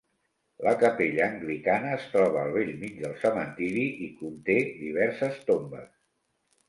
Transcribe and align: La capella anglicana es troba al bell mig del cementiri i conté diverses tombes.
La 0.67 0.71
capella 0.83 1.27
anglicana 1.33 1.91
es 1.97 2.07
troba 2.15 2.41
al 2.45 2.55
bell 2.57 2.73
mig 2.85 2.97
del 3.03 3.13
cementiri 3.25 3.85
i 4.07 4.09
conté 4.23 4.57
diverses 4.87 5.39
tombes. 5.51 5.93